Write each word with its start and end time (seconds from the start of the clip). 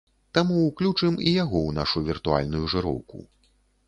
Таму 0.35 0.55
ўключым 0.61 1.19
і 1.27 1.33
яго 1.43 1.59
ў 1.65 1.75
нашу 1.79 2.03
віртуальную 2.07 2.63
жыроўку. 2.73 3.23